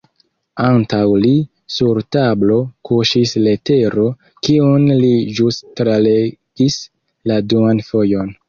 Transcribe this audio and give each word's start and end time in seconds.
Antaŭ 0.67 1.01
li, 1.25 1.33
sur 1.73 1.99
tablo, 2.15 2.57
kuŝis 2.91 3.35
letero, 3.49 4.07
kiun 4.49 4.89
li 5.05 5.15
ĵus 5.41 5.63
tralegis 5.83 6.83
la 7.33 7.43
duan 7.55 7.89
fojon. 7.93 8.39